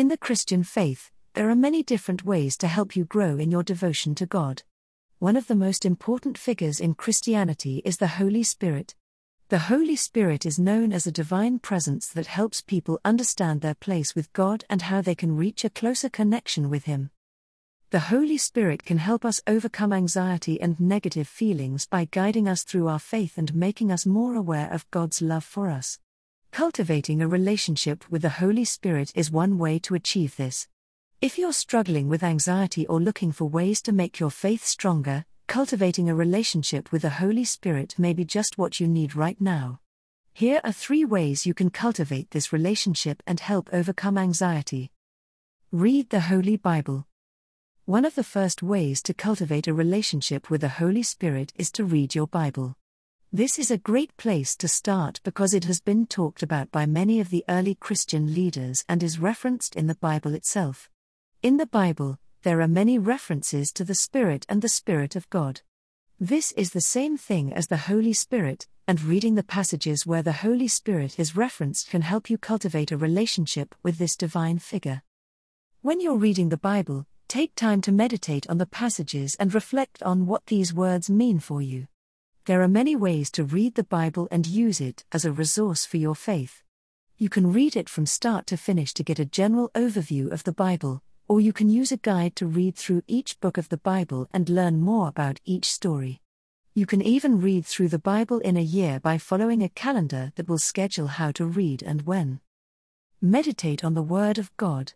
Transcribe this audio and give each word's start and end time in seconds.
In 0.00 0.08
the 0.08 0.16
Christian 0.16 0.64
faith, 0.64 1.10
there 1.34 1.50
are 1.50 1.54
many 1.54 1.82
different 1.82 2.24
ways 2.24 2.56
to 2.56 2.68
help 2.68 2.96
you 2.96 3.04
grow 3.04 3.36
in 3.36 3.50
your 3.50 3.62
devotion 3.62 4.14
to 4.14 4.24
God. 4.24 4.62
One 5.18 5.36
of 5.36 5.46
the 5.46 5.54
most 5.54 5.84
important 5.84 6.38
figures 6.38 6.80
in 6.80 6.94
Christianity 6.94 7.82
is 7.84 7.98
the 7.98 8.16
Holy 8.16 8.42
Spirit. 8.42 8.94
The 9.50 9.68
Holy 9.68 9.96
Spirit 9.96 10.46
is 10.46 10.58
known 10.58 10.94
as 10.94 11.06
a 11.06 11.12
divine 11.12 11.58
presence 11.58 12.08
that 12.08 12.28
helps 12.28 12.62
people 12.62 12.98
understand 13.04 13.60
their 13.60 13.74
place 13.74 14.14
with 14.14 14.32
God 14.32 14.64
and 14.70 14.80
how 14.80 15.02
they 15.02 15.14
can 15.14 15.36
reach 15.36 15.66
a 15.66 15.68
closer 15.68 16.08
connection 16.08 16.70
with 16.70 16.84
Him. 16.84 17.10
The 17.90 18.08
Holy 18.08 18.38
Spirit 18.38 18.86
can 18.86 18.96
help 18.96 19.22
us 19.22 19.42
overcome 19.46 19.92
anxiety 19.92 20.58
and 20.62 20.80
negative 20.80 21.28
feelings 21.28 21.84
by 21.84 22.08
guiding 22.10 22.48
us 22.48 22.62
through 22.62 22.88
our 22.88 22.98
faith 22.98 23.36
and 23.36 23.54
making 23.54 23.92
us 23.92 24.06
more 24.06 24.34
aware 24.34 24.72
of 24.72 24.90
God's 24.90 25.20
love 25.20 25.44
for 25.44 25.68
us. 25.68 25.98
Cultivating 26.52 27.22
a 27.22 27.28
relationship 27.28 28.04
with 28.10 28.22
the 28.22 28.28
Holy 28.28 28.64
Spirit 28.64 29.12
is 29.14 29.30
one 29.30 29.56
way 29.56 29.78
to 29.78 29.94
achieve 29.94 30.36
this. 30.36 30.66
If 31.20 31.38
you're 31.38 31.52
struggling 31.52 32.08
with 32.08 32.24
anxiety 32.24 32.86
or 32.88 33.00
looking 33.00 33.30
for 33.30 33.48
ways 33.48 33.80
to 33.82 33.92
make 33.92 34.18
your 34.18 34.30
faith 34.30 34.64
stronger, 34.64 35.24
cultivating 35.46 36.10
a 36.10 36.14
relationship 36.14 36.90
with 36.90 37.02
the 37.02 37.10
Holy 37.10 37.44
Spirit 37.44 37.94
may 37.98 38.12
be 38.12 38.24
just 38.24 38.58
what 38.58 38.80
you 38.80 38.88
need 38.88 39.14
right 39.14 39.40
now. 39.40 39.80
Here 40.34 40.60
are 40.64 40.72
three 40.72 41.04
ways 41.04 41.46
you 41.46 41.54
can 41.54 41.70
cultivate 41.70 42.32
this 42.32 42.52
relationship 42.52 43.22
and 43.28 43.38
help 43.38 43.70
overcome 43.72 44.18
anxiety. 44.18 44.90
Read 45.70 46.10
the 46.10 46.20
Holy 46.20 46.56
Bible. 46.56 47.06
One 47.84 48.04
of 48.04 48.16
the 48.16 48.24
first 48.24 48.60
ways 48.60 49.02
to 49.04 49.14
cultivate 49.14 49.68
a 49.68 49.74
relationship 49.74 50.50
with 50.50 50.62
the 50.62 50.68
Holy 50.68 51.04
Spirit 51.04 51.52
is 51.56 51.70
to 51.72 51.84
read 51.84 52.16
your 52.16 52.26
Bible. 52.26 52.76
This 53.32 53.60
is 53.60 53.70
a 53.70 53.78
great 53.78 54.16
place 54.16 54.56
to 54.56 54.66
start 54.66 55.20
because 55.22 55.54
it 55.54 55.62
has 55.66 55.80
been 55.80 56.04
talked 56.04 56.42
about 56.42 56.72
by 56.72 56.84
many 56.84 57.20
of 57.20 57.30
the 57.30 57.44
early 57.48 57.76
Christian 57.76 58.34
leaders 58.34 58.84
and 58.88 59.04
is 59.04 59.20
referenced 59.20 59.76
in 59.76 59.86
the 59.86 59.94
Bible 59.94 60.34
itself. 60.34 60.90
In 61.40 61.56
the 61.56 61.66
Bible, 61.66 62.18
there 62.42 62.60
are 62.60 62.66
many 62.66 62.98
references 62.98 63.70
to 63.74 63.84
the 63.84 63.94
Spirit 63.94 64.44
and 64.48 64.62
the 64.62 64.68
Spirit 64.68 65.14
of 65.14 65.30
God. 65.30 65.60
This 66.18 66.50
is 66.52 66.72
the 66.72 66.80
same 66.80 67.16
thing 67.16 67.52
as 67.52 67.68
the 67.68 67.76
Holy 67.76 68.12
Spirit, 68.12 68.66
and 68.88 69.00
reading 69.00 69.36
the 69.36 69.44
passages 69.44 70.04
where 70.04 70.24
the 70.24 70.42
Holy 70.42 70.66
Spirit 70.66 71.16
is 71.16 71.36
referenced 71.36 71.88
can 71.88 72.02
help 72.02 72.30
you 72.30 72.36
cultivate 72.36 72.90
a 72.90 72.96
relationship 72.96 73.76
with 73.84 73.98
this 73.98 74.16
divine 74.16 74.58
figure. 74.58 75.02
When 75.82 76.00
you're 76.00 76.16
reading 76.16 76.48
the 76.48 76.56
Bible, 76.56 77.06
take 77.28 77.54
time 77.54 77.80
to 77.82 77.92
meditate 77.92 78.50
on 78.50 78.58
the 78.58 78.66
passages 78.66 79.36
and 79.38 79.54
reflect 79.54 80.02
on 80.02 80.26
what 80.26 80.46
these 80.46 80.74
words 80.74 81.08
mean 81.08 81.38
for 81.38 81.62
you. 81.62 81.86
There 82.50 82.62
are 82.62 82.78
many 82.82 82.96
ways 82.96 83.30
to 83.34 83.44
read 83.44 83.76
the 83.76 83.84
Bible 83.84 84.26
and 84.32 84.44
use 84.44 84.80
it 84.80 85.04
as 85.12 85.24
a 85.24 85.30
resource 85.30 85.86
for 85.86 85.98
your 85.98 86.16
faith. 86.16 86.64
You 87.16 87.28
can 87.28 87.52
read 87.52 87.76
it 87.76 87.88
from 87.88 88.06
start 88.06 88.48
to 88.48 88.56
finish 88.56 88.92
to 88.94 89.04
get 89.04 89.20
a 89.20 89.24
general 89.24 89.70
overview 89.76 90.32
of 90.32 90.42
the 90.42 90.50
Bible, 90.50 91.00
or 91.28 91.40
you 91.40 91.52
can 91.52 91.70
use 91.70 91.92
a 91.92 91.96
guide 91.96 92.34
to 92.34 92.48
read 92.48 92.74
through 92.74 93.04
each 93.06 93.38
book 93.38 93.56
of 93.56 93.68
the 93.68 93.76
Bible 93.76 94.28
and 94.32 94.48
learn 94.48 94.80
more 94.80 95.06
about 95.06 95.38
each 95.44 95.70
story. 95.70 96.22
You 96.74 96.86
can 96.86 97.00
even 97.00 97.40
read 97.40 97.66
through 97.66 97.86
the 97.90 98.00
Bible 98.00 98.40
in 98.40 98.56
a 98.56 98.72
year 98.78 98.98
by 98.98 99.16
following 99.16 99.62
a 99.62 99.68
calendar 99.68 100.32
that 100.34 100.48
will 100.48 100.58
schedule 100.58 101.06
how 101.06 101.30
to 101.30 101.46
read 101.46 101.84
and 101.84 102.02
when. 102.02 102.40
Meditate 103.22 103.84
on 103.84 103.94
the 103.94 104.02
Word 104.02 104.38
of 104.38 104.50
God. 104.56 104.94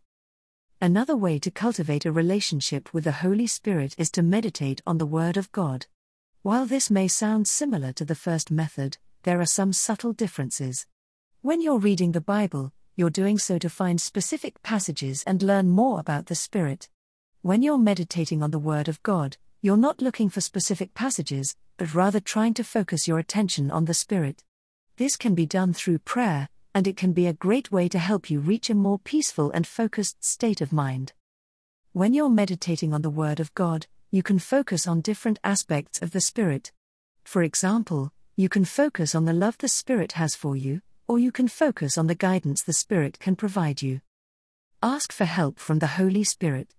Another 0.80 1.16
way 1.16 1.38
to 1.38 1.52
cultivate 1.52 2.04
a 2.04 2.10
relationship 2.10 2.92
with 2.92 3.04
the 3.04 3.22
Holy 3.22 3.46
Spirit 3.46 3.94
is 3.96 4.10
to 4.10 4.24
meditate 4.24 4.82
on 4.84 4.98
the 4.98 5.06
Word 5.06 5.36
of 5.36 5.52
God. 5.52 5.86
While 6.44 6.66
this 6.66 6.90
may 6.90 7.08
sound 7.08 7.48
similar 7.48 7.90
to 7.94 8.04
the 8.04 8.14
first 8.14 8.50
method, 8.50 8.98
there 9.22 9.40
are 9.40 9.46
some 9.46 9.72
subtle 9.72 10.12
differences. 10.12 10.84
When 11.40 11.62
you're 11.62 11.78
reading 11.78 12.12
the 12.12 12.20
Bible, 12.20 12.74
you're 12.96 13.08
doing 13.08 13.38
so 13.38 13.56
to 13.56 13.70
find 13.70 13.98
specific 13.98 14.62
passages 14.62 15.24
and 15.26 15.42
learn 15.42 15.70
more 15.70 15.98
about 15.98 16.26
the 16.26 16.34
Spirit. 16.34 16.90
When 17.40 17.62
you're 17.62 17.78
meditating 17.78 18.42
on 18.42 18.50
the 18.50 18.58
Word 18.58 18.88
of 18.88 19.02
God, 19.02 19.38
you're 19.62 19.78
not 19.78 20.02
looking 20.02 20.28
for 20.28 20.42
specific 20.42 20.92
passages, 20.92 21.56
but 21.78 21.94
rather 21.94 22.20
trying 22.20 22.52
to 22.54 22.62
focus 22.62 23.08
your 23.08 23.18
attention 23.18 23.70
on 23.70 23.86
the 23.86 23.94
Spirit. 23.94 24.44
This 24.98 25.16
can 25.16 25.34
be 25.34 25.46
done 25.46 25.72
through 25.72 26.00
prayer, 26.00 26.50
and 26.74 26.86
it 26.86 26.98
can 26.98 27.14
be 27.14 27.26
a 27.26 27.32
great 27.32 27.72
way 27.72 27.88
to 27.88 27.98
help 27.98 28.28
you 28.28 28.38
reach 28.38 28.68
a 28.68 28.74
more 28.74 28.98
peaceful 28.98 29.50
and 29.52 29.66
focused 29.66 30.22
state 30.22 30.60
of 30.60 30.74
mind. 30.74 31.14
When 31.92 32.12
you're 32.12 32.28
meditating 32.28 32.92
on 32.92 33.00
the 33.00 33.08
Word 33.08 33.40
of 33.40 33.54
God, 33.54 33.86
you 34.14 34.22
can 34.22 34.38
focus 34.38 34.86
on 34.86 35.00
different 35.00 35.40
aspects 35.42 36.00
of 36.00 36.12
the 36.12 36.20
Spirit. 36.20 36.70
For 37.24 37.42
example, 37.42 38.12
you 38.36 38.48
can 38.48 38.64
focus 38.64 39.12
on 39.12 39.24
the 39.24 39.32
love 39.32 39.58
the 39.58 39.66
Spirit 39.66 40.12
has 40.12 40.36
for 40.36 40.54
you, 40.54 40.82
or 41.08 41.18
you 41.18 41.32
can 41.32 41.48
focus 41.48 41.98
on 41.98 42.06
the 42.06 42.14
guidance 42.14 42.62
the 42.62 42.72
Spirit 42.72 43.18
can 43.18 43.34
provide 43.34 43.82
you. 43.82 44.00
Ask 44.80 45.10
for 45.10 45.24
help 45.24 45.58
from 45.58 45.80
the 45.80 45.98
Holy 45.98 46.22
Spirit. 46.22 46.76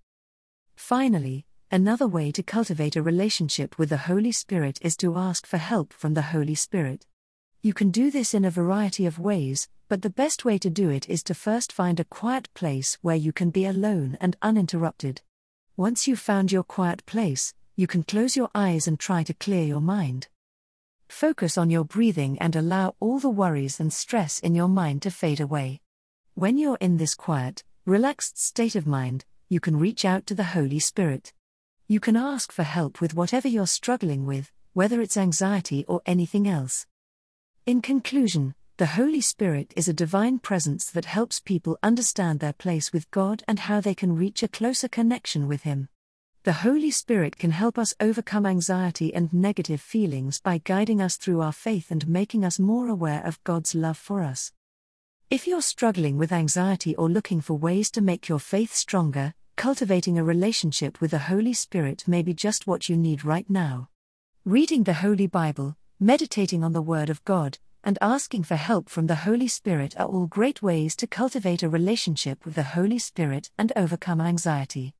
Finally, 0.77 1.45
another 1.69 2.07
way 2.07 2.31
to 2.31 2.41
cultivate 2.41 2.95
a 2.95 3.03
relationship 3.03 3.77
with 3.77 3.89
the 3.89 4.07
Holy 4.07 4.31
Spirit 4.31 4.79
is 4.81 4.95
to 4.95 5.17
ask 5.17 5.45
for 5.45 5.57
help 5.57 5.91
from 5.91 6.13
the 6.13 6.29
Holy 6.31 6.55
Spirit. 6.55 7.05
You 7.61 7.73
can 7.73 7.91
do 7.91 8.09
this 8.09 8.33
in 8.33 8.45
a 8.45 8.49
variety 8.49 9.05
of 9.05 9.19
ways, 9.19 9.67
but 9.89 10.03
the 10.03 10.09
best 10.09 10.45
way 10.45 10.57
to 10.59 10.69
do 10.69 10.89
it 10.89 11.09
is 11.09 11.21
to 11.23 11.33
first 11.33 11.73
find 11.73 11.99
a 11.99 12.05
quiet 12.05 12.47
place 12.53 12.97
where 13.01 13.17
you 13.17 13.33
can 13.33 13.49
be 13.49 13.65
alone 13.65 14.17
and 14.21 14.37
uninterrupted. 14.41 15.21
Once 15.77 16.07
you've 16.07 16.19
found 16.19 16.53
your 16.53 16.63
quiet 16.63 17.05
place, 17.05 17.53
you 17.75 17.85
can 17.85 18.01
close 18.01 18.37
your 18.37 18.49
eyes 18.55 18.87
and 18.87 18.97
try 18.97 19.23
to 19.23 19.33
clear 19.33 19.61
your 19.61 19.81
mind. 19.81 20.29
Focus 21.09 21.57
on 21.57 21.69
your 21.69 21.83
breathing 21.83 22.37
and 22.39 22.55
allow 22.55 22.95
all 23.01 23.19
the 23.19 23.29
worries 23.29 23.77
and 23.77 23.91
stress 23.91 24.39
in 24.39 24.55
your 24.55 24.69
mind 24.69 25.01
to 25.01 25.11
fade 25.11 25.41
away. 25.41 25.81
When 26.33 26.57
you're 26.57 26.77
in 26.79 26.95
this 26.95 27.13
quiet, 27.13 27.65
relaxed 27.85 28.39
state 28.39 28.77
of 28.77 28.87
mind, 28.87 29.25
you 29.49 29.59
can 29.59 29.77
reach 29.77 30.05
out 30.05 30.25
to 30.27 30.33
the 30.33 30.55
Holy 30.55 30.79
Spirit. 30.79 31.33
You 31.89 31.99
can 31.99 32.15
ask 32.15 32.53
for 32.53 32.63
help 32.63 33.01
with 33.01 33.13
whatever 33.13 33.49
you're 33.49 33.67
struggling 33.67 34.25
with, 34.25 34.53
whether 34.71 35.01
it's 35.01 35.17
anxiety 35.17 35.83
or 35.89 36.01
anything 36.05 36.47
else. 36.47 36.85
In 37.65 37.81
conclusion, 37.81 38.55
the 38.77 38.87
Holy 38.87 39.21
Spirit 39.21 39.71
is 39.77 39.87
a 39.87 39.93
divine 39.93 40.37
presence 40.37 40.91
that 40.91 41.05
helps 41.05 41.39
people 41.39 41.77
understand 41.81 42.41
their 42.41 42.51
place 42.51 42.91
with 42.91 43.09
God 43.09 43.41
and 43.47 43.57
how 43.57 43.79
they 43.79 43.95
can 43.95 44.17
reach 44.17 44.43
a 44.43 44.49
closer 44.49 44.89
connection 44.89 45.47
with 45.47 45.63
Him. 45.63 45.87
The 46.43 46.51
Holy 46.51 46.91
Spirit 46.91 47.37
can 47.37 47.51
help 47.51 47.77
us 47.77 47.93
overcome 48.01 48.45
anxiety 48.45 49.13
and 49.13 49.31
negative 49.31 49.79
feelings 49.79 50.41
by 50.41 50.57
guiding 50.57 50.99
us 50.99 51.15
through 51.15 51.39
our 51.39 51.53
faith 51.53 51.89
and 51.89 52.05
making 52.05 52.43
us 52.43 52.59
more 52.59 52.89
aware 52.89 53.25
of 53.25 53.41
God's 53.45 53.75
love 53.75 53.97
for 53.97 54.21
us. 54.21 54.51
If 55.29 55.47
you're 55.47 55.61
struggling 55.61 56.17
with 56.17 56.33
anxiety 56.33 56.97
or 56.97 57.09
looking 57.09 57.39
for 57.39 57.57
ways 57.57 57.89
to 57.91 58.01
make 58.01 58.27
your 58.27 58.39
faith 58.39 58.73
stronger, 58.73 59.35
cultivating 59.55 60.19
a 60.19 60.23
relationship 60.23 60.99
with 60.99 61.11
the 61.11 61.19
Holy 61.19 61.53
Spirit 61.53 62.03
may 62.09 62.21
be 62.21 62.33
just 62.33 62.67
what 62.67 62.89
you 62.89 62.97
need 62.97 63.23
right 63.23 63.49
now. 63.49 63.87
Reading 64.43 64.83
the 64.83 64.95
Holy 64.95 65.27
Bible, 65.27 65.77
meditating 65.97 66.61
on 66.61 66.73
the 66.73 66.81
Word 66.81 67.09
of 67.09 67.23
God, 67.23 67.57
and 67.85 67.97
asking 68.01 68.43
for 68.43 68.55
help 68.55 68.89
from 68.89 69.07
the 69.07 69.15
Holy 69.15 69.47
Spirit 69.47 69.95
are 69.97 70.07
all 70.07 70.25
great 70.25 70.61
ways 70.61 70.95
to 70.97 71.07
cultivate 71.07 71.63
a 71.63 71.69
relationship 71.69 72.43
with 72.43 72.55
the 72.55 72.63
Holy 72.63 72.99
Spirit 72.99 73.51
and 73.57 73.71
overcome 73.75 74.19
anxiety. 74.19 74.93